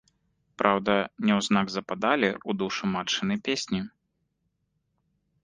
[0.61, 0.95] Праўда,
[1.29, 3.85] няўзнак западалі ў душу матчыны песні.